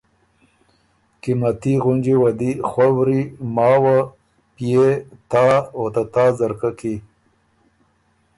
قیمتي 1.21 1.73
غُنجی 1.83 2.15
وه 2.21 2.31
دی 2.39 2.51
خؤري، 2.69 3.21
ماوه، 3.55 3.97
پئے، 4.55 4.89
تا 5.31 5.45
او 5.75 5.83
ته 5.93 6.03
تا 6.13 6.25
ځرکۀ 6.37 6.69
کی 6.79 6.95